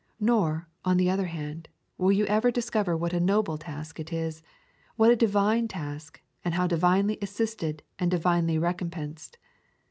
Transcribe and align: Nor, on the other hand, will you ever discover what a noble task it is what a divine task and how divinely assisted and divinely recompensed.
Nor, 0.19 0.67
on 0.83 0.97
the 0.97 1.11
other 1.11 1.27
hand, 1.27 1.69
will 1.95 2.11
you 2.11 2.25
ever 2.25 2.49
discover 2.49 2.97
what 2.97 3.13
a 3.13 3.19
noble 3.19 3.59
task 3.59 3.99
it 3.99 4.11
is 4.11 4.41
what 4.95 5.11
a 5.11 5.15
divine 5.15 5.67
task 5.67 6.23
and 6.43 6.55
how 6.55 6.65
divinely 6.65 7.19
assisted 7.21 7.83
and 7.99 8.09
divinely 8.09 8.57
recompensed. 8.57 9.37